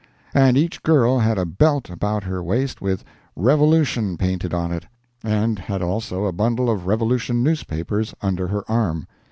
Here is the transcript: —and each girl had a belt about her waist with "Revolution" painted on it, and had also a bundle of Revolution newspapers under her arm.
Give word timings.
—and 0.33 0.57
each 0.57 0.81
girl 0.81 1.19
had 1.19 1.37
a 1.37 1.45
belt 1.45 1.87
about 1.87 2.23
her 2.23 2.41
waist 2.43 2.81
with 2.81 3.03
"Revolution" 3.35 4.17
painted 4.17 4.51
on 4.51 4.71
it, 4.71 4.87
and 5.23 5.59
had 5.59 5.83
also 5.83 6.25
a 6.25 6.31
bundle 6.33 6.71
of 6.71 6.87
Revolution 6.87 7.43
newspapers 7.43 8.15
under 8.19 8.47
her 8.47 8.63
arm. 8.67 9.05